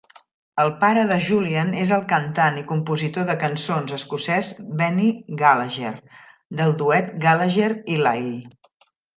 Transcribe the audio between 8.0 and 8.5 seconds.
Lyle.